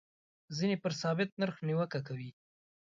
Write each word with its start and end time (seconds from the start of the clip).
ځینې 0.57 0.75
پر 0.83 0.91
ثابت 1.01 1.29
نرخ 1.41 1.55
نیوکه 1.67 1.99
کوي. 2.07 2.29